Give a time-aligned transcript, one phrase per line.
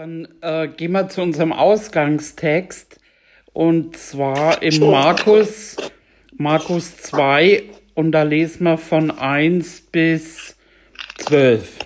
[0.00, 2.98] Dann äh, gehen wir zu unserem Ausgangstext.
[3.52, 5.76] Und zwar im Markus,
[6.32, 10.56] Markus 2 und da lesen wir von 1 bis
[11.18, 11.80] 12.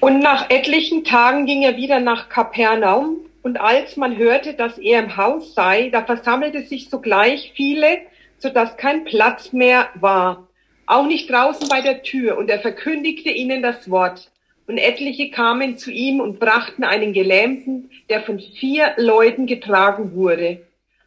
[0.00, 3.16] Und nach etlichen Tagen ging er wieder nach Kapernaum.
[3.42, 8.00] Und als man hörte, dass er im Haus sei, da versammelte sich sogleich viele,
[8.36, 10.46] so dass kein Platz mehr war,
[10.84, 12.36] auch nicht draußen bei der Tür.
[12.36, 14.31] Und er verkündigte ihnen das Wort.
[14.66, 20.66] Und etliche kamen zu ihm und brachten einen Gelähmten, der von vier Leuten getragen wurde.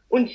[0.09, 0.29] Und,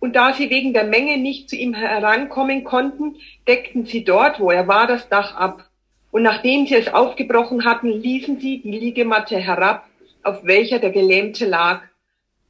[0.00, 4.50] und da sie wegen der Menge nicht zu ihm herankommen konnten, deckten sie dort, wo
[4.50, 5.70] er war, das Dach ab.
[6.10, 9.88] Und nachdem sie es aufgebrochen hatten, ließen sie die Liegematte herab,
[10.22, 11.82] auf welcher der Gelähmte lag.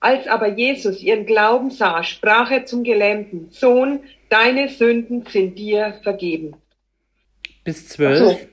[0.00, 5.98] Als aber Jesus ihren Glauben sah, sprach er zum Gelähmten, Sohn, deine Sünden sind dir
[6.02, 6.56] vergeben.
[7.64, 8.46] Bis zwölf.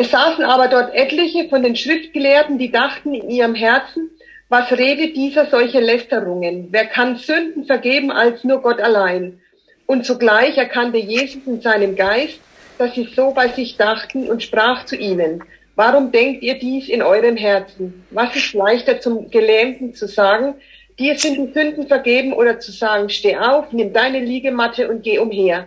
[0.00, 4.10] Es saßen aber dort etliche von den Schriftgelehrten, die dachten in ihrem Herzen,
[4.48, 6.68] was redet dieser solche Lästerungen?
[6.70, 9.40] Wer kann Sünden vergeben als nur Gott allein?
[9.86, 12.38] Und zugleich erkannte Jesus in seinem Geist,
[12.78, 15.42] dass sie so bei sich dachten und sprach zu ihnen,
[15.74, 18.06] warum denkt ihr dies in eurem Herzen?
[18.10, 20.54] Was ist leichter zum Gelähmten zu sagen,
[20.96, 25.18] dir sind die Sünden vergeben oder zu sagen, steh auf, nimm deine Liegematte und geh
[25.18, 25.66] umher?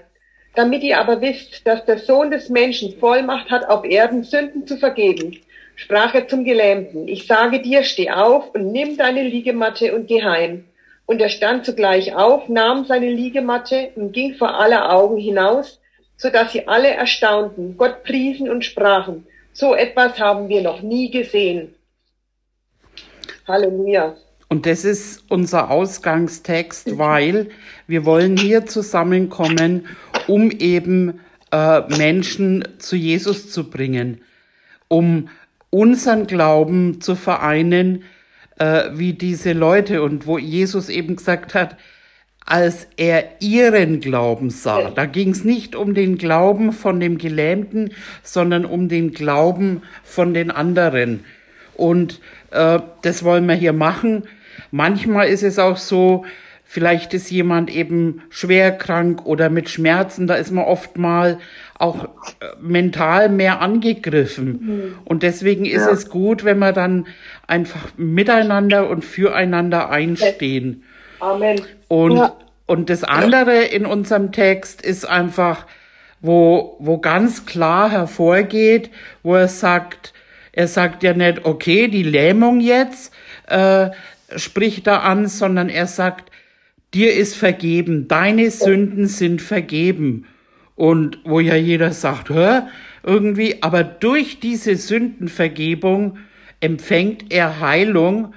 [0.56, 4.78] Damit ihr aber wisst, dass der Sohn des Menschen Vollmacht hat, auf Erden Sünden zu
[4.78, 5.38] vergeben,
[5.76, 10.24] sprach er zum Gelähmten, ich sage dir, steh auf und nimm deine Liegematte und geh
[10.24, 10.66] heim.
[11.06, 15.80] Und er stand zugleich auf, nahm seine Liegematte und ging vor aller Augen hinaus,
[16.18, 21.10] so dass sie alle erstaunten, Gott priesen und sprachen, so etwas haben wir noch nie
[21.10, 21.74] gesehen.
[23.48, 24.16] Halleluja.
[24.48, 27.50] Und das ist unser Ausgangstext, weil
[27.88, 29.88] wir wollen hier zusammenkommen,
[30.32, 31.20] um eben
[31.52, 34.22] äh, Menschen zu Jesus zu bringen,
[34.88, 35.28] um
[35.70, 38.04] unseren Glauben zu vereinen,
[38.58, 41.76] äh, wie diese Leute und wo Jesus eben gesagt hat,
[42.46, 44.90] als er ihren Glauben sah.
[44.90, 47.92] Da ging es nicht um den Glauben von dem Gelähmten,
[48.24, 51.26] sondern um den Glauben von den anderen.
[51.76, 52.22] Und
[52.52, 54.24] äh, das wollen wir hier machen.
[54.72, 56.24] Manchmal ist es auch so,
[56.72, 61.38] vielleicht ist jemand eben schwer krank oder mit Schmerzen, da ist man oft mal
[61.78, 62.08] auch äh,
[62.62, 64.48] mental mehr angegriffen.
[64.48, 64.98] Mhm.
[65.04, 65.92] Und deswegen ist ja.
[65.92, 67.08] es gut, wenn wir dann
[67.46, 70.86] einfach miteinander und füreinander einstehen.
[71.20, 71.60] Amen.
[71.90, 72.38] Und, ja.
[72.68, 75.68] und das andere in unserem Text ist einfach,
[76.22, 78.92] wo, wo ganz klar hervorgeht,
[79.24, 80.14] wo er sagt,
[80.54, 83.14] er sagt ja nicht, okay, die Lähmung jetzt,
[83.48, 83.90] äh,
[84.38, 86.31] spricht da an, sondern er sagt,
[86.94, 90.28] dir ist vergeben, deine Sünden sind vergeben.
[90.76, 92.68] Und wo ja jeder sagt, hör,
[93.04, 96.18] irgendwie, aber durch diese Sündenvergebung
[96.60, 98.34] empfängt er Heilung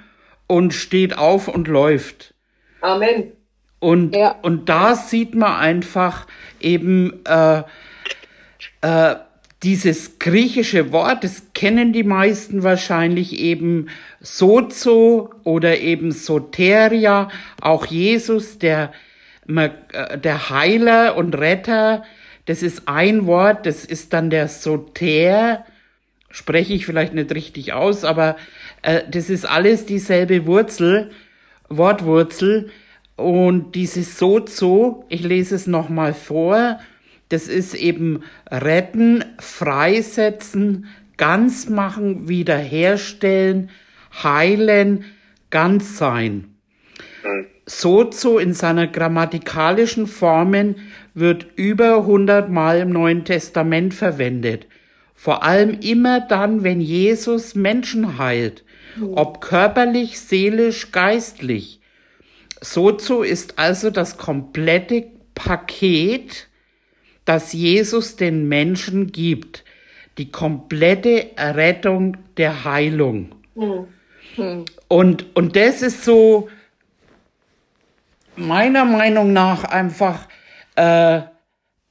[0.47, 2.33] und steht auf und läuft.
[2.81, 3.31] Amen.
[3.79, 4.35] Und, ja.
[4.41, 6.27] und da sieht man einfach
[6.59, 7.63] eben äh,
[8.81, 9.15] äh,
[9.65, 13.87] dieses griechische Wort, das kennen die meisten wahrscheinlich eben
[14.21, 17.29] Sozo oder eben Soteria,
[17.61, 18.93] auch Jesus, der,
[19.47, 19.69] äh,
[20.19, 22.03] der Heiler und Retter,
[22.45, 25.65] das ist ein Wort, das ist dann der Soter,
[26.29, 28.35] spreche ich vielleicht nicht richtig aus, aber
[28.83, 31.09] äh, das ist alles dieselbe Wurzel,
[31.69, 32.69] Wortwurzel.
[33.15, 36.79] Und dieses Sozo, ich lese es nochmal vor,
[37.29, 40.87] das ist eben retten, freisetzen,
[41.17, 43.69] ganz machen, wiederherstellen,
[44.23, 45.05] heilen,
[45.49, 46.55] ganz sein.
[47.65, 50.75] Sozo in seiner grammatikalischen Formen
[51.15, 54.67] wird über 100 Mal im Neuen Testament verwendet.
[55.15, 58.63] Vor allem immer dann, wenn Jesus Menschen heilt,
[59.13, 61.79] ob körperlich, seelisch, geistlich.
[62.61, 66.47] Sozo ist also das komplette Paket,
[67.25, 69.63] das Jesus den Menschen gibt.
[70.17, 73.35] Die komplette Errettung der Heilung.
[73.55, 74.65] Mhm.
[74.87, 76.49] Und, und das ist so
[78.35, 80.27] meiner Meinung nach einfach
[80.75, 81.21] äh,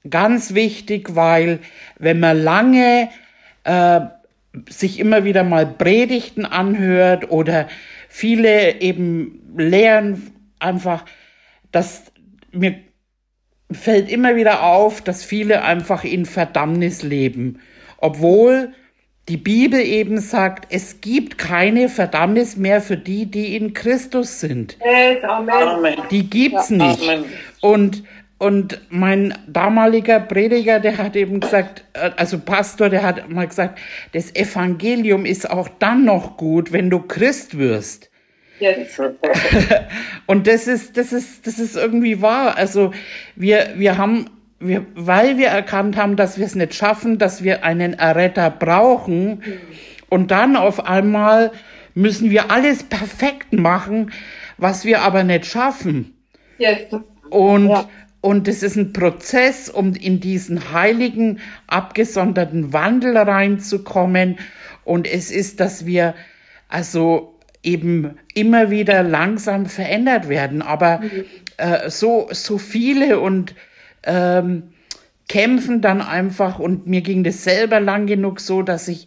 [0.08, 1.60] ganz wichtig, weil
[1.98, 3.08] wenn man lange
[3.64, 4.00] äh,
[4.68, 7.68] sich immer wieder mal Predigten anhört oder
[8.08, 11.04] viele eben lehren einfach,
[11.72, 12.04] dass
[12.52, 12.76] mir
[13.70, 17.60] fällt immer wieder auf, dass viele einfach in Verdammnis leben,
[17.98, 18.72] obwohl
[19.28, 24.76] die Bibel eben sagt, es gibt keine Verdammnis mehr für die, die in Christus sind.
[24.84, 25.96] Yes, Amen.
[26.10, 27.08] Die gibt's ja, nicht.
[27.08, 27.24] Amen.
[27.60, 28.04] Und
[28.36, 33.78] und mein damaliger Prediger, der hat eben gesagt, äh, also Pastor, der hat mal gesagt,
[34.12, 38.10] das Evangelium ist auch dann noch gut, wenn du Christ wirst.
[38.60, 39.00] Yes.
[40.26, 42.56] und das ist, das ist, das ist irgendwie wahr.
[42.56, 42.92] Also
[43.36, 44.30] wir, wir haben,
[44.60, 49.42] wir, weil wir erkannt haben, dass wir es nicht schaffen, dass wir einen Erretter brauchen,
[50.14, 51.50] und dann auf einmal
[51.94, 54.12] müssen wir alles perfekt machen,
[54.58, 56.14] was wir aber nicht schaffen.
[56.58, 56.82] Yes.
[57.30, 57.88] Und ja.
[58.20, 64.38] Und es ist ein Prozess, um in diesen heiligen, abgesonderten Wandel reinzukommen.
[64.82, 66.14] Und es ist, dass wir
[66.68, 67.33] also
[67.64, 70.62] eben immer wieder langsam verändert werden.
[70.62, 71.24] Aber mhm.
[71.56, 73.54] äh, so, so viele und
[74.04, 74.64] ähm,
[75.28, 76.58] kämpfen dann einfach.
[76.58, 79.06] Und mir ging das selber lang genug so, dass ich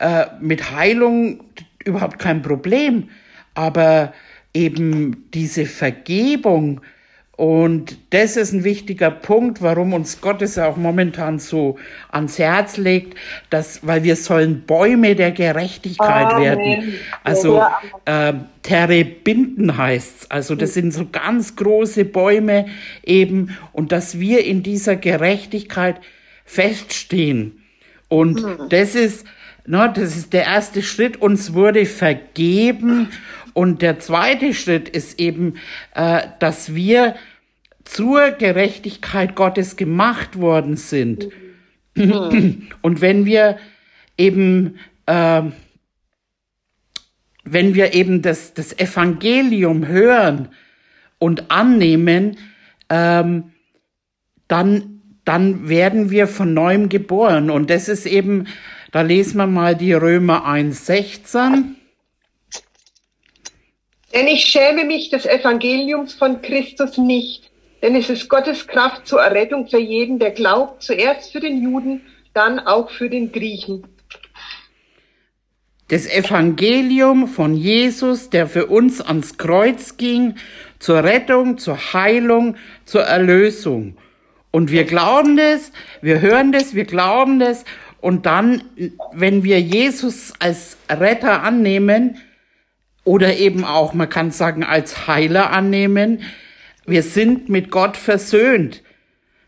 [0.00, 1.44] äh, mit Heilung
[1.84, 3.08] überhaupt kein Problem.
[3.54, 4.12] Aber
[4.54, 6.80] eben diese Vergebung,
[7.36, 11.78] und das ist ein wichtiger Punkt, warum uns Gott es auch momentan so
[12.10, 13.16] ans Herz legt,
[13.48, 16.42] dass, weil wir sollen Bäume der Gerechtigkeit Amen.
[16.42, 16.94] werden.
[17.24, 17.62] Also
[18.04, 20.30] äh, Terebinden heißt's.
[20.30, 22.66] Also das sind so ganz große Bäume
[23.02, 26.00] eben und dass wir in dieser Gerechtigkeit
[26.44, 27.62] feststehen.
[28.08, 28.68] Und hm.
[28.68, 29.26] das ist,
[29.64, 31.16] na, das ist der erste Schritt.
[31.22, 33.08] Uns wurde vergeben.
[33.54, 35.54] Und der zweite Schritt ist eben,
[35.94, 37.14] äh, dass wir
[37.84, 41.28] zur Gerechtigkeit Gottes gemacht worden sind.
[41.94, 42.68] Mhm.
[42.80, 43.58] Und wenn wir
[44.16, 45.42] eben, äh,
[47.44, 50.48] wenn wir eben das, das Evangelium hören
[51.18, 52.36] und annehmen,
[52.88, 53.52] ähm,
[54.48, 57.50] dann, dann werden wir von neuem geboren.
[57.50, 58.46] Und das ist eben,
[58.92, 61.74] da lesen wir mal die Römer 1,16.
[64.14, 67.50] Denn ich schäme mich des Evangeliums von Christus nicht,
[67.80, 72.02] denn es ist Gottes Kraft zur Errettung für jeden, der glaubt, zuerst für den Juden,
[72.34, 73.86] dann auch für den Griechen.
[75.88, 80.36] Das Evangelium von Jesus, der für uns ans Kreuz ging,
[80.78, 83.96] zur Rettung, zur Heilung, zur Erlösung.
[84.50, 87.64] Und wir glauben das, wir hören das, wir glauben das.
[88.00, 88.62] Und dann,
[89.12, 92.18] wenn wir Jesus als Retter annehmen,
[93.04, 96.22] oder eben auch, man kann sagen, als Heiler annehmen,
[96.86, 98.82] wir sind mit Gott versöhnt.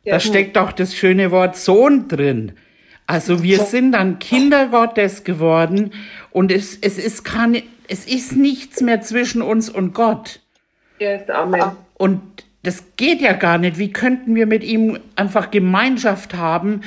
[0.04, 0.14] Ja.
[0.14, 2.52] Da steckt auch das schöne Wort Sohn drin.
[3.06, 5.92] Also wir sind dann Kinder Gottes geworden
[6.30, 10.40] und es, es ist keine, es ist nichts mehr zwischen uns und Gott.
[10.98, 11.62] Yes, Amen.
[11.94, 12.20] Und
[12.62, 13.78] das geht ja gar nicht.
[13.78, 16.80] Wie könnten wir mit ihm einfach Gemeinschaft haben,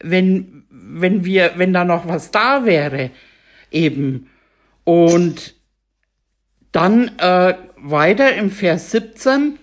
[0.00, 3.10] wenn, wenn wir, wenn da noch was da wäre,
[3.70, 4.28] eben.
[4.84, 5.54] Und
[6.72, 9.58] dann äh, weiter im Vers 17.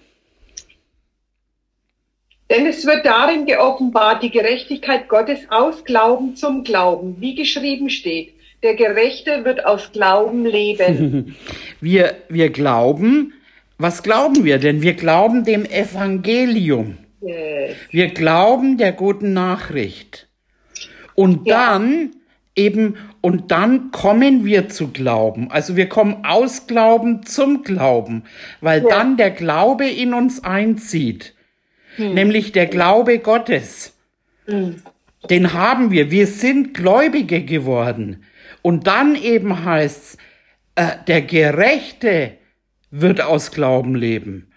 [2.50, 8.34] Denn es wird darin geoffenbart, die Gerechtigkeit Gottes aus Glauben zum Glauben, wie geschrieben steht.
[8.64, 11.36] Der Gerechte wird aus Glauben leben.
[11.82, 13.34] wir, wir glauben,
[13.78, 14.82] was glauben wir denn?
[14.82, 16.98] Wir glauben dem Evangelium.
[17.22, 17.76] Yes.
[17.92, 20.28] Wir glauben der guten Nachricht.
[21.16, 21.78] Und ja.
[21.78, 22.12] dann
[22.56, 25.52] eben, und dann kommen wir zu Glauben.
[25.52, 28.24] Also wir kommen aus Glauben zum Glauben,
[28.62, 28.90] weil ja.
[28.90, 31.34] dann der Glaube in uns einzieht
[32.00, 32.14] hm.
[32.14, 33.94] nämlich der Glaube Gottes.
[34.46, 34.82] Hm.
[35.30, 36.12] Den haben wir.
[36.12, 38.24] Wir sind Gläubige geworden.
[38.62, 40.18] Und dann eben heißt's,
[40.76, 42.38] äh, der Gerechte
[42.90, 44.49] wird aus Glauben leben.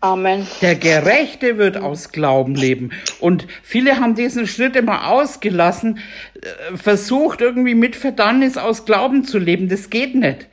[0.00, 0.46] Amen.
[0.62, 2.90] Der Gerechte wird aus Glauben leben.
[3.18, 5.98] Und viele haben diesen Schritt immer ausgelassen,
[6.40, 9.68] äh, versucht irgendwie mit Verdammnis aus Glauben zu leben.
[9.68, 10.48] Das geht nicht.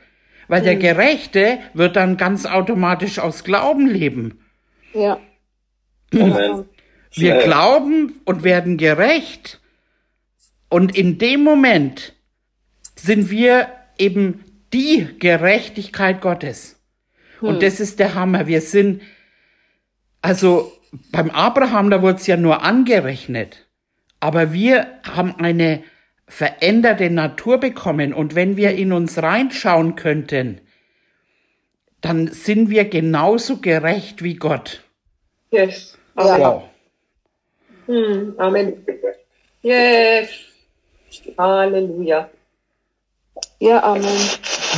[0.48, 0.80] Weil der hm.
[0.80, 4.40] Gerechte wird dann ganz automatisch aus Glauben leben.
[4.92, 5.20] Ja.
[6.10, 9.60] Wir glauben und werden gerecht.
[10.68, 12.14] Und in dem Moment
[12.96, 16.80] sind wir eben die Gerechtigkeit Gottes.
[17.40, 17.48] Hm.
[17.48, 18.46] Und das ist der Hammer.
[18.46, 19.02] Wir sind,
[20.26, 20.72] also
[21.12, 23.64] beim Abraham, da wurde es ja nur angerechnet.
[24.18, 25.84] Aber wir haben eine
[26.26, 28.12] veränderte Natur bekommen.
[28.12, 30.60] Und wenn wir in uns reinschauen könnten,
[32.00, 34.82] dann sind wir genauso gerecht wie Gott.
[35.52, 35.96] Yes.
[36.16, 36.40] Amen.
[36.40, 36.62] Wow.
[37.86, 38.84] Hm, Amen.
[39.62, 40.28] Yes.
[41.38, 42.28] Halleluja.
[43.60, 44.18] Ja, Amen.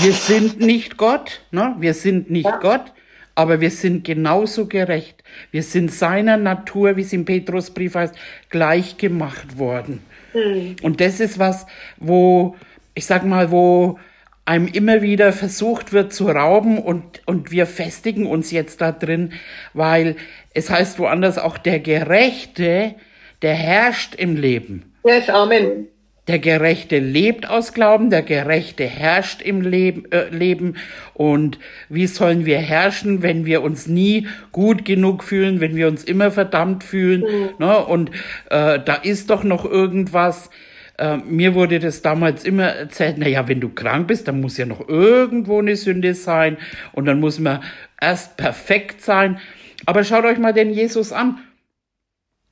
[0.00, 1.74] Wir sind nicht Gott, ne?
[1.78, 2.58] Wir sind nicht ja.
[2.58, 2.92] Gott,
[3.38, 5.22] aber wir sind genauso gerecht.
[5.52, 8.12] Wir sind seiner Natur, wie es im Petrusbrief heißt,
[8.50, 10.02] gleich gemacht worden.
[10.32, 10.74] Hm.
[10.82, 11.64] Und das ist was,
[11.98, 12.56] wo,
[12.94, 14.00] ich sag mal, wo
[14.44, 19.32] einem immer wieder versucht wird zu rauben und, und wir festigen uns jetzt da drin,
[19.72, 20.16] weil
[20.52, 22.96] es heißt woanders auch der Gerechte,
[23.42, 24.92] der herrscht im Leben.
[25.04, 25.86] Yes, Amen.
[26.28, 30.76] Der Gerechte lebt aus Glauben, der Gerechte herrscht im Leben, äh, Leben.
[31.14, 31.58] Und
[31.88, 36.30] wie sollen wir herrschen, wenn wir uns nie gut genug fühlen, wenn wir uns immer
[36.30, 37.22] verdammt fühlen?
[37.22, 37.48] Mhm.
[37.58, 37.78] Ne?
[37.78, 38.10] Und
[38.50, 40.50] äh, da ist doch noch irgendwas.
[40.98, 44.58] Äh, mir wurde das damals immer erzählt, na ja, wenn du krank bist, dann muss
[44.58, 46.58] ja noch irgendwo eine Sünde sein
[46.92, 47.62] und dann muss man
[47.98, 49.40] erst perfekt sein.
[49.86, 51.38] Aber schaut euch mal den Jesus an.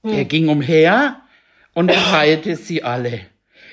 [0.03, 0.13] Mhm.
[0.13, 1.21] Er ging umher
[1.75, 3.21] und er heilte sie alle.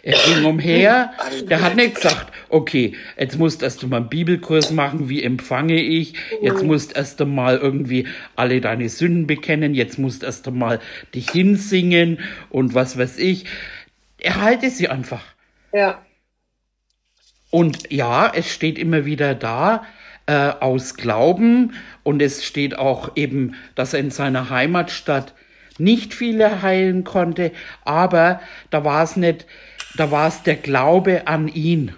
[0.05, 1.13] Er ging umher,
[1.49, 5.81] der hat nicht gesagt, okay, jetzt musst erst du mal einen Bibelkurs machen, wie empfange
[5.81, 10.81] ich, jetzt musst erst einmal irgendwie alle deine Sünden bekennen, jetzt musst erst einmal
[11.15, 12.19] dich hinsingen
[12.49, 13.45] und was weiß ich.
[14.17, 15.23] Er halte sie einfach.
[15.73, 16.01] Ja.
[17.49, 19.85] Und ja, es steht immer wieder da,
[20.25, 21.75] äh, aus Glauben.
[22.03, 25.33] Und es steht auch eben, dass er in seiner Heimatstadt
[25.79, 27.51] nicht viele heilen konnte,
[27.83, 29.47] aber da war es nicht,
[29.95, 31.93] da war es der Glaube an ihn.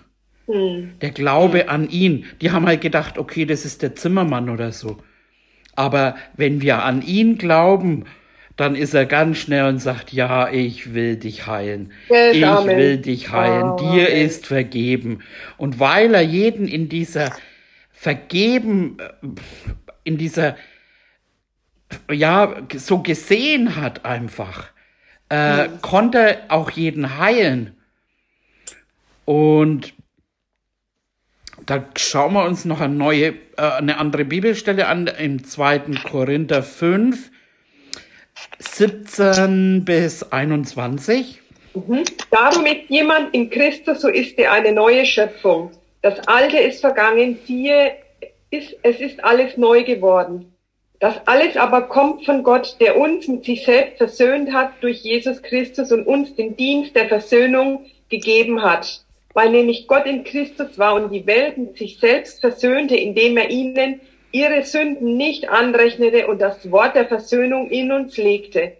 [0.47, 0.93] Hm.
[1.01, 1.69] Der Glaube hm.
[1.69, 2.25] an ihn.
[2.41, 4.97] Die haben halt gedacht, okay, das ist der Zimmermann oder so.
[5.75, 8.05] Aber wenn wir an ihn glauben,
[8.55, 11.91] dann ist er ganz schnell und sagt, ja, ich will dich heilen.
[12.31, 12.77] Ich Amen.
[12.77, 13.71] will dich heilen.
[13.71, 14.25] Oh, Dir Amen.
[14.25, 15.19] ist vergeben.
[15.57, 17.35] Und weil er jeden in dieser
[17.91, 19.27] vergeben, äh,
[20.05, 20.55] in dieser,
[22.09, 24.67] ja, so gesehen hat einfach,
[25.27, 25.81] äh, hm.
[25.81, 27.74] konnte auch jeden heilen.
[29.25, 29.93] Und
[31.65, 33.27] da schauen wir uns noch eine neue,
[33.57, 35.79] äh, eine andere Bibelstelle an, im 2.
[36.03, 37.31] Korinther 5,
[38.59, 41.41] 17 bis 21.
[41.73, 42.03] Mhm.
[42.29, 45.71] Darum ist jemand in Christus, so ist er eine neue Schöpfung.
[46.01, 47.93] Das Alte ist vergangen, siehe,
[48.51, 50.51] ist, es ist alles neu geworden.
[50.99, 55.41] Das alles aber kommt von Gott, der uns mit sich selbst versöhnt hat durch Jesus
[55.41, 59.04] Christus und uns den Dienst der Versöhnung gegeben hat
[59.35, 63.49] weil nämlich Gott in Christus war und die Welt mit sich selbst versöhnte, indem er
[63.51, 63.99] ihnen
[64.31, 68.77] ihre Sünden nicht anrechnete und das Wort der Versöhnung in uns legte.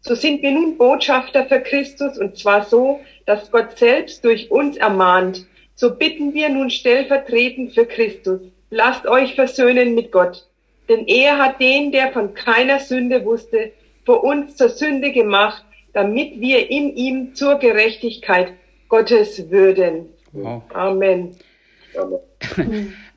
[0.00, 4.78] So sind wir nun Botschafter für Christus und zwar so, dass Gott selbst durch uns
[4.78, 5.46] ermahnt.
[5.74, 8.40] So bitten wir nun stellvertretend für Christus.
[8.70, 10.46] Lasst euch versöhnen mit Gott.
[10.88, 13.72] Denn er hat den, der von keiner Sünde wusste,
[14.06, 15.62] für uns zur Sünde gemacht,
[15.92, 18.54] damit wir in ihm zur Gerechtigkeit
[18.88, 20.06] Gottes würden.
[20.32, 20.62] Wow.
[20.72, 21.36] Amen.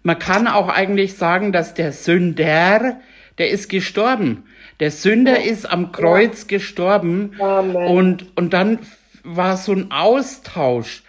[0.04, 3.00] Man kann auch eigentlich sagen, dass der Sünder,
[3.38, 4.46] der ist gestorben.
[4.80, 5.52] Der Sünder ja.
[5.52, 6.58] ist am Kreuz ja.
[6.58, 7.34] gestorben.
[7.40, 7.76] Amen.
[7.88, 8.80] Und, und dann
[9.24, 11.04] war so ein Austausch.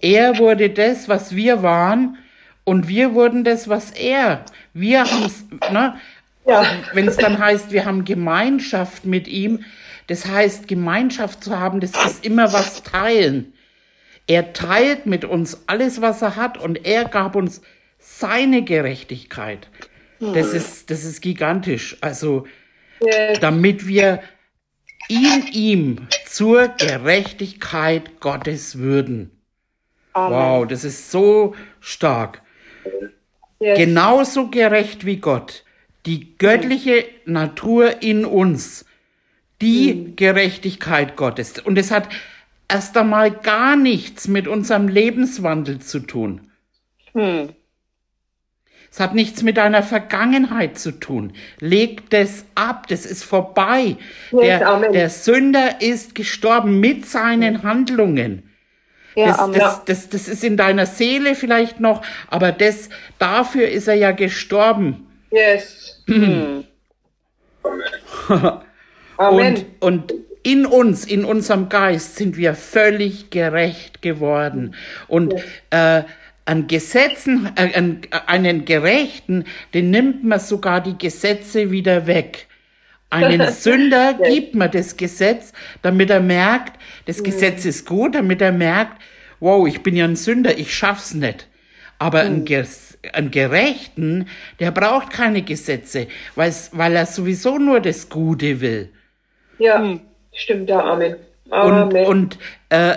[0.00, 2.18] Er wurde das, was wir waren,
[2.64, 4.44] und wir wurden das, was er.
[4.72, 5.96] Wir haben es, ne?
[6.46, 6.64] Ja.
[6.92, 9.64] Wenn es dann heißt, wir haben Gemeinschaft mit ihm,
[10.08, 13.52] das heißt, Gemeinschaft zu haben, das ist immer was teilen.
[14.26, 17.60] Er teilt mit uns alles, was er hat und er gab uns
[17.98, 19.68] seine Gerechtigkeit.
[20.20, 20.56] Das hm.
[20.56, 21.96] ist, das ist gigantisch.
[22.00, 22.46] Also,
[23.40, 24.22] damit wir
[25.08, 29.30] in ihm zur Gerechtigkeit Gottes würden.
[30.12, 30.38] Amen.
[30.38, 32.42] Wow, das ist so stark.
[33.58, 33.78] Yes.
[33.78, 35.64] Genauso gerecht wie Gott.
[36.06, 38.84] Die göttliche Natur in uns.
[39.60, 40.16] Die mhm.
[40.16, 41.58] Gerechtigkeit Gottes.
[41.60, 42.08] Und es hat
[42.68, 46.50] erst einmal gar nichts mit unserem Lebenswandel zu tun.
[47.12, 47.50] Hm.
[48.90, 51.32] Es hat nichts mit deiner Vergangenheit zu tun.
[51.60, 53.96] Leg das ab, das ist vorbei.
[54.32, 58.50] Yes, der, der, Sünder ist gestorben mit seinen Handlungen.
[59.14, 63.88] Ja, das, das, das, das ist in deiner Seele vielleicht noch, aber das, dafür ist
[63.88, 65.06] er ja gestorben.
[65.30, 66.02] Yes.
[66.06, 66.64] Hm.
[69.16, 69.64] Amen.
[69.80, 74.74] und, und in uns, in unserem Geist sind wir völlig gerecht geworden.
[75.08, 75.34] Und
[75.70, 76.02] äh,
[76.44, 79.44] an Gesetzen, äh, an, einen Gerechten,
[79.74, 82.46] den nimmt man sogar die Gesetze wieder weg.
[83.10, 87.24] Einen Sünder gibt man das Gesetz, damit er merkt, das mhm.
[87.24, 89.00] Gesetz ist gut, damit er merkt,
[89.38, 91.48] wow, ich bin ja ein Sünder, ich schaff's nicht.
[91.98, 92.66] Aber ein, mhm.
[93.12, 94.28] Ein Gerechten,
[94.60, 96.06] der braucht keine Gesetze,
[96.36, 98.90] weil er sowieso nur das Gute will.
[99.58, 99.78] Ja.
[99.78, 100.00] Mhm.
[100.32, 101.16] Stimmt, ja, Amen.
[101.50, 102.06] Amen.
[102.06, 102.38] Und, und
[102.70, 102.94] äh,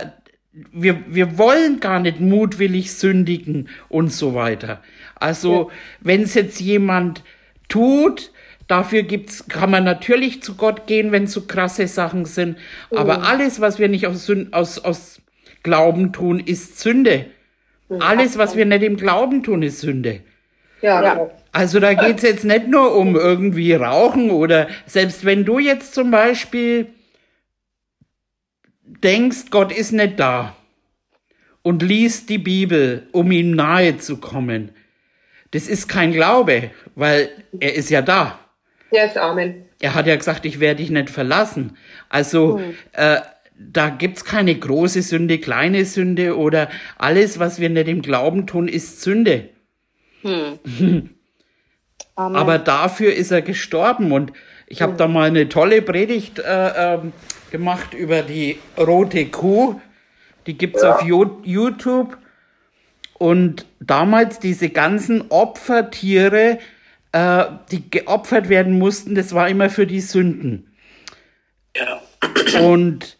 [0.72, 4.82] wir, wir wollen gar nicht mutwillig sündigen und so weiter.
[5.16, 5.76] Also, ja.
[6.02, 7.24] wenn es jetzt jemand
[7.68, 8.32] tut,
[8.68, 12.58] dafür gibt's, kann man natürlich zu Gott gehen, wenn so krasse Sachen sind.
[12.92, 12.98] Mhm.
[12.98, 15.22] Aber alles, was wir nicht aus, aus, aus
[15.64, 17.26] Glauben tun, ist Sünde.
[18.00, 20.22] Alles, was wir nicht im Glauben tun, ist Sünde.
[20.82, 21.30] Ja, ja.
[21.52, 26.12] Also da geht's jetzt nicht nur um irgendwie Rauchen oder selbst wenn du jetzt zum
[26.12, 26.88] Beispiel
[28.86, 30.56] denkst, Gott ist nicht da
[31.62, 34.72] und liest die Bibel, um ihm nahe zu kommen,
[35.52, 38.40] das ist kein Glaube, weil er ist ja da.
[38.92, 39.66] Yes, Amen.
[39.80, 41.78] Er hat ja gesagt, ich werde dich nicht verlassen.
[42.10, 42.76] Also mhm.
[42.94, 43.18] äh,
[43.58, 48.68] da gibt's keine große Sünde, kleine Sünde oder alles, was wir nicht im Glauben tun,
[48.68, 49.50] ist Sünde.
[50.22, 50.60] Hm.
[52.16, 54.34] Aber dafür ist er gestorben und
[54.68, 54.98] ich habe hm.
[54.98, 57.00] da mal eine tolle Predigt äh, äh,
[57.52, 59.80] gemacht über die rote Kuh.
[60.48, 60.96] Die gibt's ja.
[60.96, 62.18] auf YouTube.
[63.18, 66.60] Und damals diese ganzen Opfertiere,
[67.12, 70.76] äh, die geopfert werden mussten, das war immer für die Sünden.
[71.76, 72.02] Ja.
[72.62, 73.18] Und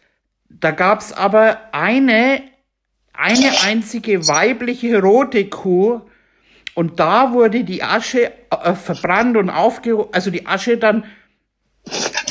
[0.48, 2.42] da gab es aber eine,
[3.12, 6.02] eine einzige weibliche rote Kuh
[6.74, 11.04] und da wurde die Asche äh, verbrannt und aufgehoben, also die Asche dann,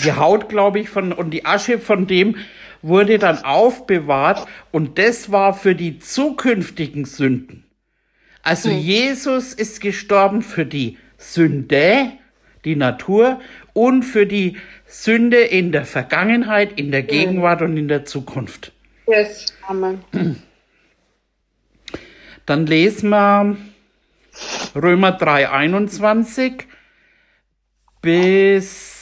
[0.06, 2.38] die Haut, glaube ich, von, und die Asche von dem
[2.82, 7.64] wurde dann aufbewahrt und das war für die zukünftigen Sünden.
[8.44, 8.78] Also hm.
[8.78, 12.12] Jesus ist gestorben für die Sünde,
[12.64, 13.40] die Natur
[13.74, 18.72] und für die Sünde in der Vergangenheit, in der Gegenwart und in der Zukunft.
[19.08, 19.54] Yes.
[19.68, 20.04] Amen.
[22.46, 23.58] Dann lesen wir
[24.76, 26.68] Römer 3, 21
[28.02, 28.95] bis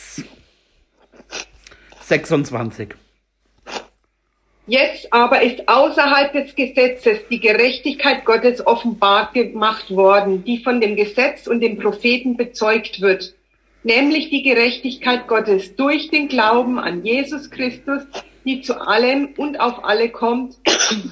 [2.04, 2.90] 26.
[4.66, 10.96] Jetzt aber ist außerhalb des Gesetzes die Gerechtigkeit Gottes offenbart gemacht worden, die von dem
[10.96, 13.34] Gesetz und den Propheten bezeugt wird
[13.84, 18.04] nämlich die Gerechtigkeit Gottes durch den Glauben an Jesus Christus,
[18.46, 20.56] die zu allem und auf alle kommt,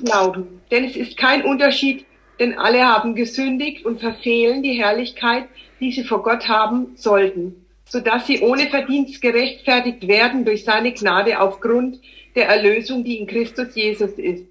[0.04, 0.62] Glauben.
[0.70, 2.06] Denn es ist kein Unterschied,
[2.40, 5.46] denn alle haben gesündigt und verfehlen die Herrlichkeit,
[5.80, 7.61] die sie vor Gott haben sollten,
[7.92, 12.00] so dass sie ohne Verdienst gerechtfertigt werden durch seine Gnade aufgrund
[12.36, 14.46] der Erlösung, die in Christus Jesus ist.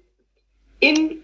[0.79, 1.21] In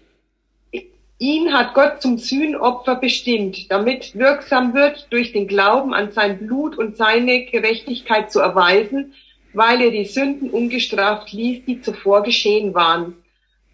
[1.20, 6.78] Ihn hat Gott zum Sühnopfer bestimmt, damit wirksam wird, durch den Glauben an sein Blut
[6.78, 9.14] und seine Gerechtigkeit zu erweisen,
[9.52, 13.16] weil er die Sünden ungestraft ließ, die zuvor geschehen waren.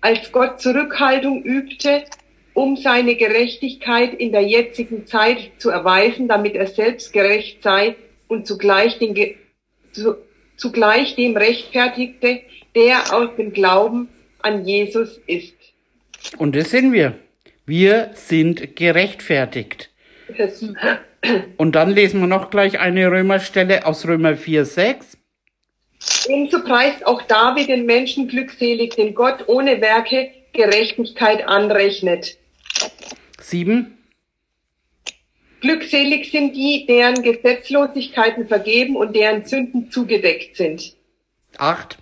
[0.01, 2.05] Als Gott Zurückhaltung übte,
[2.55, 7.97] um seine Gerechtigkeit in der jetzigen Zeit zu erweisen, damit er selbst gerecht sei
[8.29, 9.15] und zugleich, den,
[9.93, 10.17] zu,
[10.57, 12.41] zugleich dem rechtfertigte,
[12.75, 14.09] der aus dem Glauben
[14.43, 15.55] an Jesus ist.
[16.39, 17.15] Und das sind wir.
[17.67, 19.91] Wir sind gerechtfertigt.
[21.57, 25.19] Und dann lesen wir noch gleich eine Römerstelle aus Römer 4, 6.
[26.29, 32.37] Ebenso preist auch David den Menschen glückselig, den Gott ohne Werke Gerechtigkeit anrechnet.
[33.41, 33.97] 7.
[35.64, 40.94] Glückselig sind die, deren Gesetzlosigkeiten vergeben und deren Sünden zugedeckt sind.
[41.57, 41.96] 8.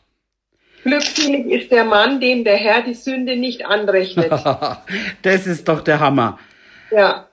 [0.83, 4.33] Glückselig ist der Mann, dem der Herr die Sünde nicht anrechnet.
[5.22, 6.40] das ist doch der Hammer.
[6.90, 7.29] Ja.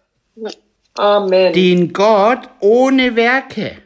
[0.96, 1.52] Amen.
[1.54, 3.78] Den Gott ohne Werke,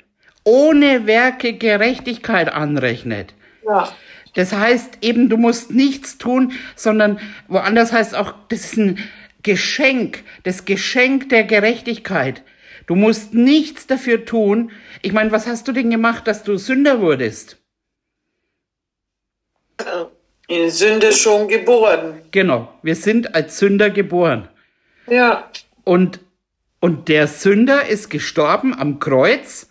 [0.43, 3.33] ohne Werke Gerechtigkeit anrechnet.
[3.65, 3.87] Ja.
[4.33, 8.99] Das heißt eben, du musst nichts tun, sondern woanders heißt auch, das ist ein
[9.43, 12.43] Geschenk, das Geschenk der Gerechtigkeit.
[12.87, 14.71] Du musst nichts dafür tun.
[15.01, 17.57] Ich meine, was hast du denn gemacht, dass du Sünder wurdest?
[20.47, 22.21] In Sünde schon geboren.
[22.31, 24.49] Genau, wir sind als Sünder geboren.
[25.07, 25.49] Ja.
[25.83, 26.19] Und,
[26.79, 29.69] und der Sünder ist gestorben am Kreuz.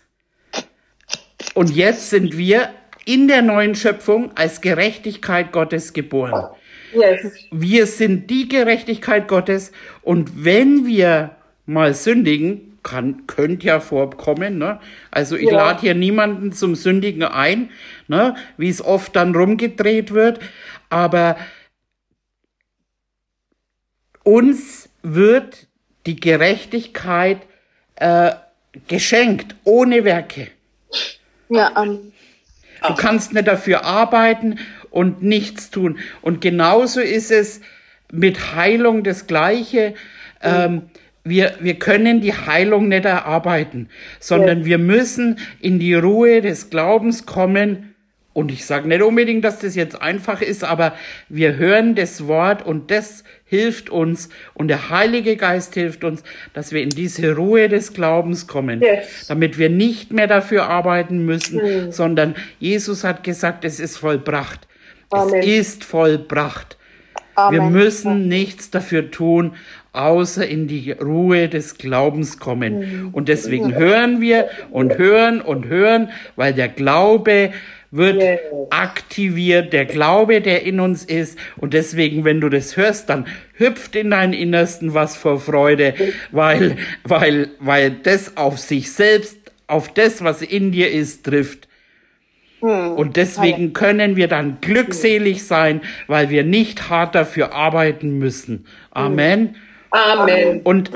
[1.53, 2.73] Und jetzt sind wir
[3.05, 6.49] in der neuen Schöpfung als Gerechtigkeit Gottes geboren.
[6.93, 7.33] Yes.
[7.51, 9.71] Wir sind die Gerechtigkeit Gottes.
[10.01, 14.57] Und wenn wir mal sündigen, kann, könnte ja vorkommen.
[14.57, 14.79] Ne?
[15.09, 15.57] Also ich ja.
[15.57, 17.69] lade hier niemanden zum Sündigen ein,
[18.07, 18.35] ne?
[18.57, 20.39] wie es oft dann rumgedreht wird.
[20.89, 21.37] Aber
[24.23, 25.67] uns wird
[26.05, 27.39] die Gerechtigkeit
[27.95, 28.31] äh,
[28.87, 30.49] geschenkt, ohne Werke.
[31.49, 32.11] Ja, um,
[32.87, 34.59] du kannst nicht dafür arbeiten
[34.93, 35.97] und nichts tun.
[36.21, 37.61] Und genauso ist es
[38.11, 39.95] mit Heilung das Gleiche.
[40.41, 40.83] Ähm,
[41.23, 44.65] wir, wir können die Heilung nicht erarbeiten, sondern ja.
[44.65, 47.95] wir müssen in die Ruhe des Glaubens kommen.
[48.33, 50.93] Und ich sage nicht unbedingt, dass das jetzt einfach ist, aber
[51.27, 56.71] wir hören das Wort und das hilft uns und der Heilige Geist hilft uns, dass
[56.71, 59.27] wir in diese Ruhe des Glaubens kommen, yes.
[59.27, 61.91] damit wir nicht mehr dafür arbeiten müssen, mhm.
[61.91, 64.67] sondern Jesus hat gesagt, es ist vollbracht.
[65.13, 65.41] Amen.
[65.41, 66.77] Es ist vollbracht.
[67.35, 67.51] Amen.
[67.51, 69.53] Wir müssen nichts dafür tun,
[69.91, 72.79] außer in die Ruhe des Glaubens kommen.
[72.79, 73.09] Mhm.
[73.13, 77.51] Und deswegen hören wir und hören und hören, weil der Glaube
[77.91, 78.23] wird
[78.71, 81.37] aktiviert, der Glaube, der in uns ist.
[81.57, 85.93] Und deswegen, wenn du das hörst, dann hüpft in dein Innersten was vor Freude,
[86.31, 91.67] weil, weil, weil das auf sich selbst, auf das, was in dir ist, trifft.
[92.63, 92.93] Hm.
[92.93, 98.65] Und deswegen können wir dann glückselig sein, weil wir nicht hart dafür arbeiten müssen.
[98.91, 99.57] Amen.
[99.91, 100.61] Amen.
[100.61, 100.89] Und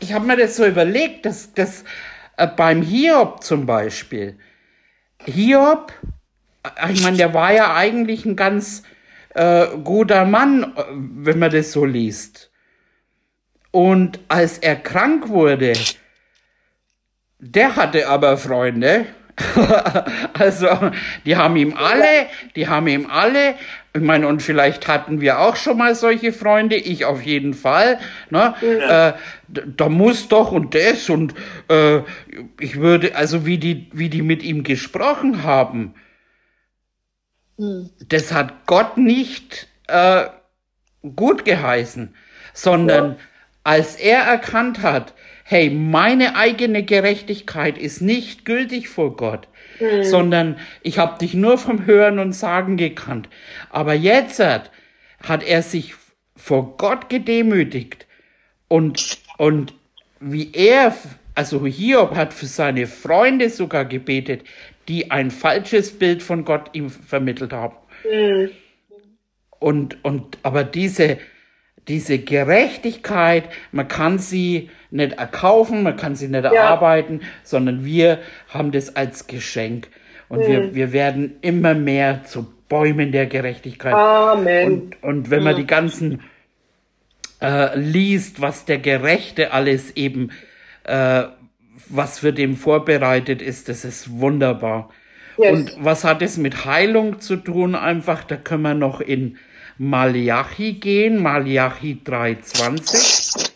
[0.00, 1.84] ich habe mir das so überlegt, dass, dass
[2.38, 4.38] äh, beim Hiob zum Beispiel,
[5.26, 5.92] Hiob,
[6.64, 8.82] äh, ich meine, der war ja eigentlich ein ganz
[9.34, 12.50] äh, guter Mann, äh, wenn man das so liest.
[13.70, 15.74] Und als er krank wurde,
[17.38, 19.04] der hatte aber Freunde.
[20.34, 20.68] also,
[21.24, 22.26] die haben ihm alle,
[22.56, 23.54] die haben ihm alle,
[23.92, 27.98] ich meine, und vielleicht hatten wir auch schon mal solche Freunde, ich auf jeden Fall,
[28.30, 28.54] ne?
[28.60, 29.08] Ja.
[29.08, 29.12] Äh,
[29.48, 31.34] da muss doch und das und
[31.68, 32.00] äh,
[32.60, 35.94] ich würde, also wie die, wie die mit ihm gesprochen haben,
[37.56, 37.90] hm.
[38.06, 40.26] das hat Gott nicht äh,
[41.16, 42.14] gut geheißen,
[42.52, 43.16] sondern ja.
[43.64, 49.48] Als er erkannt hat, hey, meine eigene Gerechtigkeit ist nicht gültig vor Gott,
[49.80, 50.04] mhm.
[50.04, 53.28] sondern ich habe dich nur vom Hören und Sagen gekannt.
[53.68, 54.70] Aber jetzt hat,
[55.44, 55.94] er sich
[56.36, 58.06] vor Gott gedemütigt
[58.68, 59.74] und, und
[60.20, 60.94] wie er,
[61.34, 64.44] also Hiob hat für seine Freunde sogar gebetet,
[64.88, 67.76] die ein falsches Bild von Gott ihm vermittelt haben.
[68.08, 68.50] Mhm.
[69.58, 71.18] Und, und, aber diese,
[71.90, 76.52] diese Gerechtigkeit, man kann sie nicht erkaufen, man kann sie nicht ja.
[76.52, 79.88] erarbeiten, sondern wir haben das als Geschenk.
[80.28, 80.46] Und mhm.
[80.46, 83.92] wir, wir werden immer mehr zu Bäumen der Gerechtigkeit.
[83.92, 84.72] Amen.
[84.72, 85.58] Und, und wenn man mhm.
[85.58, 86.22] die ganzen
[87.42, 90.30] äh, liest, was der Gerechte alles eben,
[90.84, 91.24] äh,
[91.88, 94.90] was für dem vorbereitet ist, das ist wunderbar.
[95.40, 95.52] Yes.
[95.52, 97.74] Und was hat es mit Heilung zu tun?
[97.74, 99.38] Einfach, da können wir noch in
[99.78, 103.50] Malachi gehen, Malachi 3,20.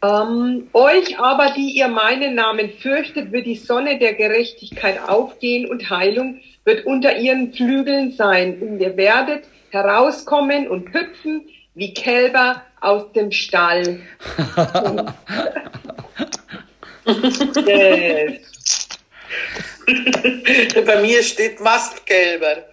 [0.00, 5.90] Ähm, euch aber, die ihr meinen Namen fürchtet, wird die Sonne der Gerechtigkeit aufgehen und
[5.90, 8.60] Heilung wird unter ihren Flügeln sein.
[8.60, 13.98] Und ihr werdet herauskommen und hüpfen wie Kälber aus dem Stall.
[17.66, 18.57] yes.
[20.86, 22.64] Bei mir steht Mastkälber.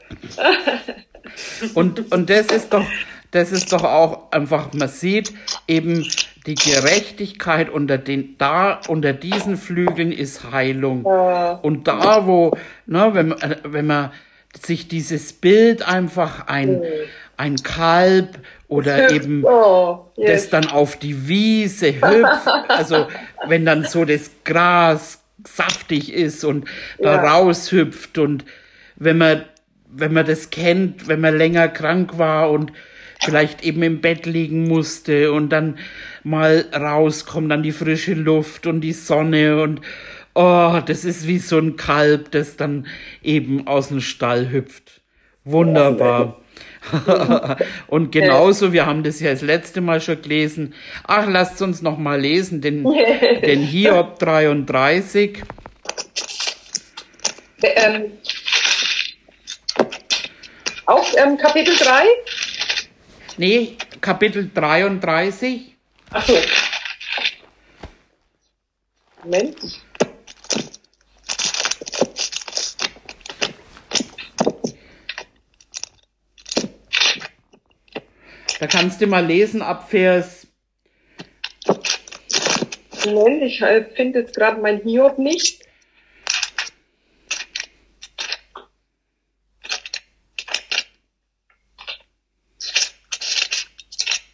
[1.74, 2.86] und, und das ist doch,
[3.32, 5.34] das ist doch auch einfach, man sieht
[5.68, 6.08] eben
[6.46, 11.06] die Gerechtigkeit unter den, da, unter diesen Flügeln ist Heilung.
[11.06, 14.12] Und da, wo, ne, wenn, wenn man
[14.63, 16.82] sich dieses Bild einfach ein,
[17.36, 20.50] ein Kalb oder eben oh, yes.
[20.50, 23.08] das dann auf die Wiese hüpft, also
[23.48, 26.66] wenn dann so das Gras saftig ist und
[27.00, 27.34] da ja.
[27.34, 28.46] raushüpft und
[28.96, 29.44] wenn man
[29.98, 32.74] wenn man das kennt, wenn man länger krank war und
[33.24, 35.78] vielleicht eben im Bett liegen musste und dann
[36.24, 39.82] mal rauskommt, dann die frische Luft und die Sonne und
[40.34, 42.88] oh, das ist wie so ein Kalb, das dann
[43.24, 45.02] eben aus dem Stall hüpft.
[45.46, 46.42] Wunderbar.
[47.88, 50.74] und genauso, wir haben das ja das letzte Mal schon gelesen.
[51.08, 52.84] Ach, lasst uns noch mal lesen, den,
[53.45, 55.43] den Hiob 33.
[57.63, 58.12] Ähm,
[60.86, 62.04] auch ähm, Kapitel 3?
[63.38, 65.76] Nee, Kapitel 33.
[66.12, 66.38] Ach so.
[69.24, 69.58] Moment.
[78.65, 80.47] Da kannst du mal lesen ab Vers.
[83.06, 85.63] Moment, ich äh, finde jetzt gerade mein Hiob nicht.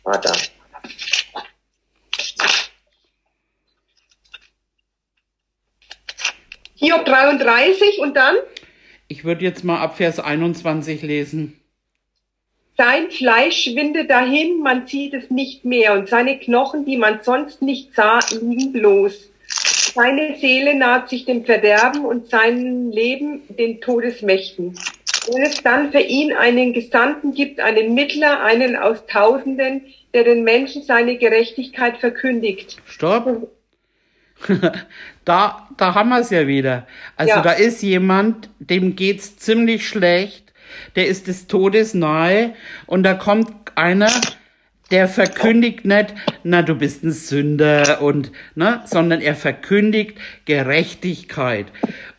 [0.02, 0.38] Vater.
[6.76, 8.38] Hiob 33 und dann?
[9.10, 11.61] Ich würde jetzt mal ab Vers 21 lesen.
[12.78, 17.62] Sein Fleisch schwindet dahin, man sieht es nicht mehr, und seine Knochen, die man sonst
[17.62, 19.30] nicht sah, liegen bloß.
[19.94, 24.78] Seine Seele naht sich dem Verderben und sein Leben den Todesmächten.
[25.32, 29.82] Wenn es dann für ihn einen Gesandten gibt, einen Mittler, einen aus Tausenden,
[30.14, 32.78] der den Menschen seine Gerechtigkeit verkündigt.
[32.86, 33.50] Stopp.
[35.26, 36.88] da, da haben wir es ja wieder.
[37.16, 37.42] Also ja.
[37.42, 40.51] da ist jemand, dem geht's ziemlich schlecht
[40.96, 42.54] der ist des Todes nahe
[42.86, 44.10] und da kommt einer,
[44.92, 51.68] der verkündigt nicht, na, du bist ein Sünder und, ne, sondern er verkündigt Gerechtigkeit.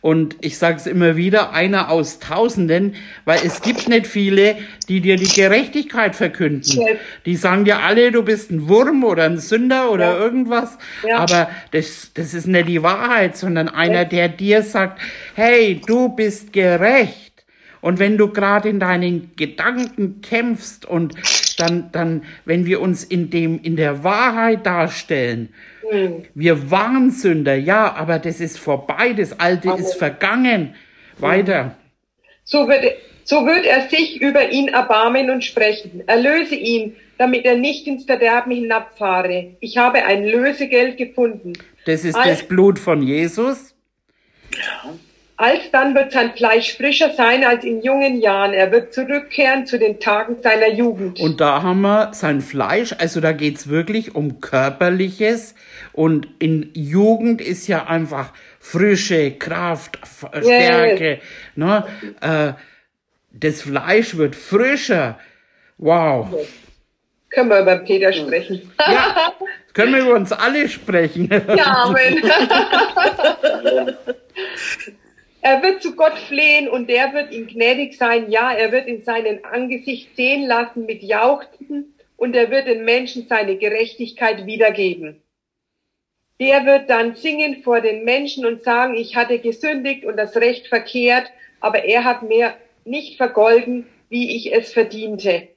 [0.01, 4.55] Und ich sage es immer wieder, einer aus Tausenden, weil es gibt nicht viele,
[4.89, 6.79] die dir die Gerechtigkeit verkünden.
[7.27, 10.19] Die sagen dir alle, du bist ein Wurm oder ein Sünder oder Ja.
[10.19, 10.77] irgendwas.
[11.07, 11.17] Ja.
[11.19, 14.99] Aber das, das ist nicht die Wahrheit, sondern einer, der dir sagt,
[15.35, 17.32] hey, du bist gerecht.
[17.83, 21.13] Und wenn du gerade in deinen Gedanken kämpfst und
[21.59, 25.49] dann, dann, wenn wir uns in dem, in der Wahrheit darstellen,
[25.89, 26.23] Hm.
[26.33, 29.81] wir waren Sünder, ja, aber das ist vorbei, das Alte Amen.
[29.83, 30.75] ist vergangen.
[31.19, 31.75] Weiter.
[32.45, 32.85] So wird,
[33.25, 36.03] so wird er sich über ihn erbarmen und sprechen.
[36.07, 39.57] Erlöse ihn, damit er nicht ins Verderben hinabfahre.
[39.59, 41.51] Ich habe ein Lösegeld gefunden.
[41.85, 43.72] Das ist Al- das Blut von Jesus.
[45.35, 48.53] Alsdann wird sein Fleisch frischer sein als in jungen Jahren.
[48.53, 51.19] Er wird zurückkehren zu den Tagen seiner Jugend.
[51.19, 55.55] Und da haben wir sein Fleisch, also da geht's wirklich um körperliches.
[55.91, 61.19] Und in Jugend ist ja einfach Frische, Kraft, F- Stärke.
[61.55, 61.85] Ne?
[62.21, 62.53] Äh,
[63.31, 65.17] das Fleisch wird frischer.
[65.79, 66.27] Wow.
[67.31, 68.71] Können wir über Peter sprechen?
[68.79, 69.33] Ja,
[69.73, 71.27] können wir über uns alle sprechen.
[71.57, 72.21] Ja, Amen.
[75.43, 78.31] er wird zu Gott flehen und der wird ihm gnädig sein.
[78.31, 83.27] Ja, er wird in seinen Angesicht sehen lassen mit Jauchzen und er wird den Menschen
[83.27, 85.21] seine Gerechtigkeit wiedergeben.
[86.39, 90.67] Der wird dann singen vor den Menschen und sagen, ich hatte gesündigt und das Recht
[90.67, 91.29] verkehrt,
[91.59, 92.53] aber er hat mir
[92.85, 95.49] nicht vergolden, wie ich es verdiente.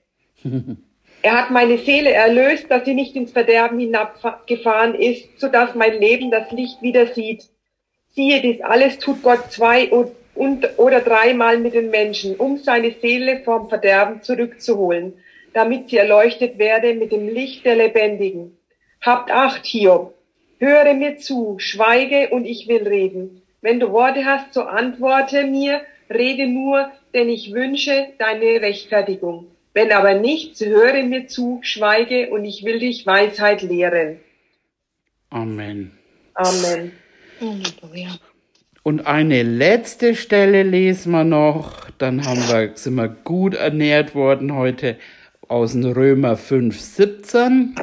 [1.23, 5.99] Er hat meine Seele erlöst, dass sie nicht ins Verderben hinabgefahren ist, so dass mein
[5.99, 7.49] Leben das Licht wieder sieht.
[8.17, 12.93] Siehe, dies alles tut Gott zwei und, und oder dreimal mit den Menschen, um seine
[12.93, 15.13] Seele vom Verderben zurückzuholen,
[15.53, 18.57] damit sie erleuchtet werde mit dem Licht der Lebendigen.
[19.03, 20.15] Habt Acht, Hiob.
[20.59, 23.43] Höre mir zu, schweige und ich will reden.
[23.61, 29.49] Wenn du Worte hast, so antworte mir, rede nur, denn ich wünsche deine Rechtfertigung.
[29.75, 34.21] Wenn aber nicht, so höre mir zu, schweige und ich will dich Weisheit lehren.
[35.29, 35.93] Amen.
[36.33, 36.93] Amen.
[37.41, 38.19] Halleluja.
[38.83, 44.55] Und eine letzte Stelle lesen wir noch, dann haben wir, sind wir gut ernährt worden
[44.55, 44.97] heute
[45.49, 47.75] aus dem Römer 5, 17.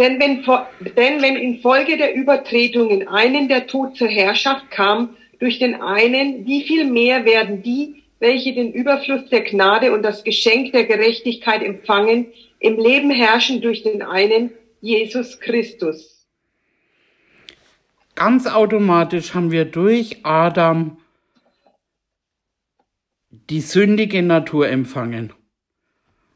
[0.00, 0.42] Denn wenn,
[0.96, 6.62] denn wenn infolge der Übertretungen einen der Tod zur Herrschaft kam, durch den einen, wie
[6.62, 12.26] viel mehr werden die, welche den Überfluss der Gnade und das Geschenk der Gerechtigkeit empfangen,
[12.60, 16.28] im Leben herrschen durch den einen, Jesus Christus.
[18.14, 20.98] Ganz automatisch haben wir durch Adam
[23.30, 25.32] die sündige Natur empfangen.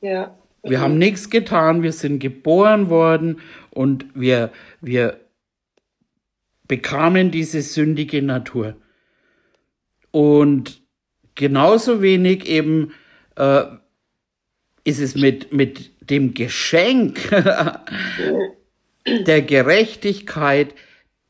[0.00, 0.36] Ja.
[0.62, 5.20] Wir haben nichts getan, wir sind geboren worden und wir, wir
[6.66, 8.76] bekamen diese sündige Natur.
[10.10, 10.83] Und
[11.34, 12.92] genauso wenig eben
[13.36, 13.64] äh,
[14.84, 17.30] ist es mit, mit dem Geschenk
[19.06, 20.74] der Gerechtigkeit,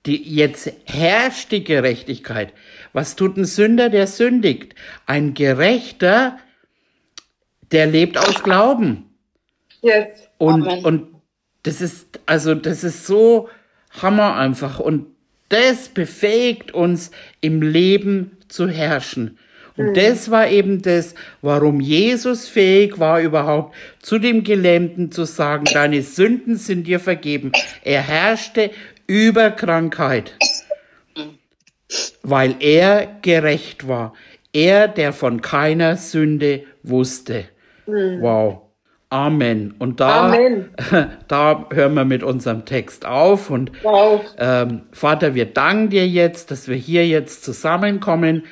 [0.07, 2.53] die jetzt herrscht die Gerechtigkeit.
[2.93, 4.75] Was tut ein Sünder, der sündigt?
[5.07, 6.38] Ein Gerechter,
[7.73, 9.11] der lebt aus Glauben.
[9.83, 10.29] Yes.
[10.38, 10.85] Und, Amen.
[10.85, 11.14] und
[11.62, 13.49] das ist, also das ist so
[14.03, 14.79] Hammer einfach.
[14.79, 15.07] Und
[15.49, 19.38] das befähigt uns im Leben zu herrschen.
[19.77, 25.65] Und das war eben das, warum Jesus fähig war, überhaupt zu dem Gelähmten zu sagen,
[25.73, 27.51] deine Sünden sind dir vergeben.
[27.83, 28.71] Er herrschte
[29.07, 30.37] über Krankheit,
[32.23, 34.15] weil er gerecht war.
[34.53, 37.47] Er, der von keiner Sünde wusste.
[37.87, 38.61] Wow.
[39.11, 39.75] Amen.
[39.79, 40.71] Und da, Amen.
[41.29, 43.51] da hören wir mit unserem Text auf.
[43.51, 44.25] Und Wow.
[44.39, 48.45] ähm, Vater, wir danken dir jetzt, dass wir hier jetzt zusammenkommen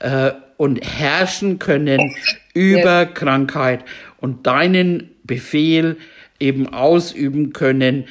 [0.00, 2.14] äh, und herrschen können
[2.54, 3.84] über Krankheit
[4.20, 5.96] und deinen Befehl
[6.38, 8.06] eben ausüben können.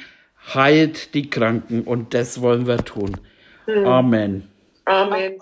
[0.52, 3.16] Heilt die Kranken und das wollen wir tun.
[3.66, 4.48] Amen.
[4.84, 5.38] Amen.